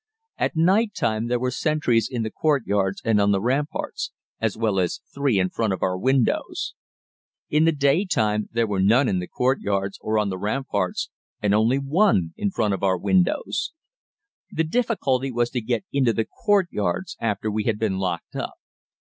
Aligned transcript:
At 0.39 0.55
night 0.55 0.95
time 0.95 1.27
there 1.27 1.37
were 1.37 1.51
sentries 1.51 2.09
in 2.11 2.23
the 2.23 2.31
courtyards 2.31 3.03
and 3.05 3.21
on 3.21 3.31
the 3.31 3.39
ramparts, 3.39 4.11
as 4.39 4.57
well 4.57 4.79
as 4.79 4.99
three 5.13 5.37
in 5.37 5.51
front 5.51 5.73
of 5.73 5.83
our 5.83 5.95
windows. 5.95 6.73
In 7.51 7.65
the 7.65 7.71
day 7.71 8.05
time 8.05 8.49
there 8.51 8.65
were 8.65 8.79
none 8.79 9.07
in 9.07 9.19
the 9.19 9.27
courtyards 9.27 9.99
or 10.01 10.17
on 10.17 10.29
the 10.29 10.39
ramparts, 10.39 11.11
and 11.39 11.53
only 11.53 11.77
one 11.77 12.33
in 12.35 12.49
front 12.49 12.73
of 12.73 12.81
our 12.81 12.97
windows. 12.97 13.73
The 14.49 14.63
difficulty 14.63 15.31
was 15.31 15.51
to 15.51 15.61
get 15.61 15.85
into 15.93 16.13
the 16.13 16.25
courtyards 16.25 17.15
after 17.19 17.51
we 17.51 17.65
had 17.65 17.77
been 17.77 17.99
locked 17.99 18.35
up. 18.35 18.55